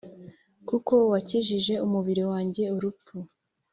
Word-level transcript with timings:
Kuko 0.69 0.93
wakijije 1.11 1.73
umubiri 1.85 2.23
wanjye 2.31 2.63
urupfu 2.75 3.15